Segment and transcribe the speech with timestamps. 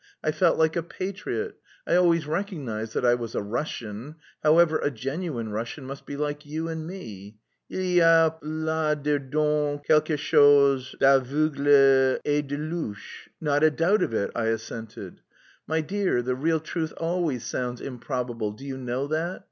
[0.23, 1.57] I felt like a patriot.
[1.85, 4.79] I always recognised that I was a Russian, however...
[4.79, 7.37] a genuine Russian must be like you and me.
[7.69, 14.11] Il y a là dedans quelque chose d'aveugle et de louche." "Not a doubt of
[14.11, 15.21] it," I assented.
[15.67, 19.39] "My dear, the real truth always sounds improbable, do you know that?